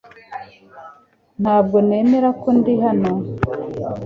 [1.41, 3.11] Ntabwo nemera ko ndi hano.